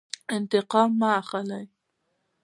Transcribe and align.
انتقام 0.35 0.89
مه 0.99 1.09
اخلئ 1.21 1.65